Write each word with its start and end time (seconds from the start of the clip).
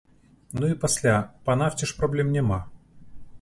Ну 0.61 0.69
і 0.75 0.77
пасля, 0.85 1.13
па 1.49 1.57
нафце 1.63 1.91
ж 1.93 1.99
праблем 2.01 2.33
няма. 2.39 2.59